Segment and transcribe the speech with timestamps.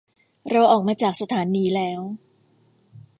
[0.49, 2.01] เราออกมาจากสถานีแล้ว